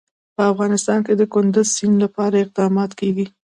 [0.35, 3.25] په افغانستان کې د کندز سیند لپاره اقدامات کېږي.